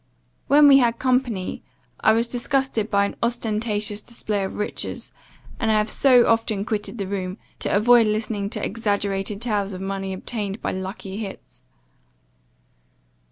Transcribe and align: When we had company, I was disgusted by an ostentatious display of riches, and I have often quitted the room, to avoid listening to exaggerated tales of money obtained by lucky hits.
When 0.47 0.67
we 0.67 0.79
had 0.79 0.97
company, 0.97 1.61
I 1.99 2.13
was 2.13 2.27
disgusted 2.27 2.89
by 2.89 3.05
an 3.05 3.15
ostentatious 3.21 4.01
display 4.01 4.43
of 4.43 4.55
riches, 4.55 5.11
and 5.59 5.69
I 5.69 5.75
have 5.75 5.93
often 6.25 6.65
quitted 6.65 6.97
the 6.97 7.05
room, 7.05 7.37
to 7.59 7.69
avoid 7.71 8.07
listening 8.07 8.49
to 8.49 8.65
exaggerated 8.65 9.43
tales 9.43 9.73
of 9.73 9.81
money 9.81 10.11
obtained 10.11 10.59
by 10.59 10.71
lucky 10.71 11.17
hits. 11.17 11.61